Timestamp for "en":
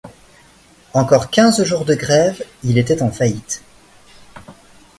3.03-3.11